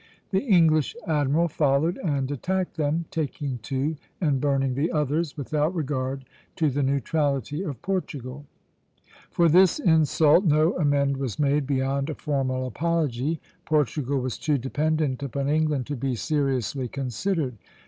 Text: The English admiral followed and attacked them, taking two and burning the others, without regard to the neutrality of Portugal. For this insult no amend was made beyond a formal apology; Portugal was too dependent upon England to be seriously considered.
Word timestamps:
The 0.31 0.39
English 0.41 0.95
admiral 1.05 1.47
followed 1.47 1.97
and 2.03 2.31
attacked 2.31 2.75
them, 2.75 3.05
taking 3.11 3.59
two 3.61 3.97
and 4.19 4.41
burning 4.41 4.73
the 4.73 4.91
others, 4.91 5.37
without 5.37 5.75
regard 5.75 6.25
to 6.55 6.71
the 6.71 6.81
neutrality 6.81 7.61
of 7.61 7.83
Portugal. 7.83 8.47
For 9.29 9.47
this 9.47 9.77
insult 9.77 10.43
no 10.43 10.75
amend 10.75 11.17
was 11.17 11.37
made 11.37 11.67
beyond 11.67 12.09
a 12.09 12.15
formal 12.15 12.65
apology; 12.65 13.39
Portugal 13.63 14.19
was 14.19 14.39
too 14.39 14.57
dependent 14.57 15.21
upon 15.21 15.47
England 15.47 15.85
to 15.85 15.95
be 15.95 16.15
seriously 16.15 16.87
considered. 16.87 17.59